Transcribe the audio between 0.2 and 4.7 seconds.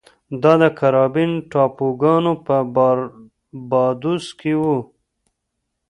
دا د کارابین ټاپوګانو په باربادوس کې و.